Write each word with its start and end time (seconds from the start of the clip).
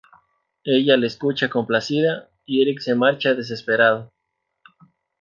Ella 0.63 0.97
le 0.97 1.05
escucha 1.05 1.51
complacida, 1.51 2.27
y 2.47 2.63
Erik 2.63 2.79
se 2.79 2.95
marcha 2.95 3.35
desesperado. 3.35 4.11